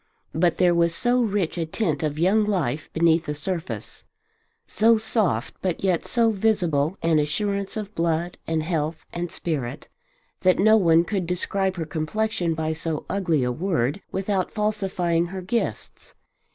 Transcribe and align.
But 0.33 0.57
there 0.57 0.73
was 0.73 0.95
so 0.95 1.21
rich 1.21 1.59
a 1.59 1.65
tint 1.67 2.01
of 2.01 2.17
young 2.17 2.43
life 2.43 2.89
beneath 2.91 3.27
the 3.27 3.35
surface, 3.35 4.03
so 4.65 4.97
soft 4.97 5.53
but 5.61 5.83
yet 5.83 6.07
so 6.07 6.31
visible 6.31 6.97
an 7.03 7.19
assurance 7.19 7.77
of 7.77 7.93
blood 7.93 8.39
and 8.47 8.63
health 8.63 9.05
and 9.13 9.31
spirit, 9.31 9.89
that 10.39 10.57
no 10.57 10.75
one 10.75 11.03
could 11.03 11.27
describe 11.27 11.75
her 11.75 11.85
complexion 11.85 12.55
by 12.55 12.73
so 12.73 13.05
ugly 13.11 13.43
a 13.43 13.51
word 13.51 14.01
without 14.11 14.49
falsifying 14.51 15.27
her 15.27 15.41
gifts. 15.43 16.15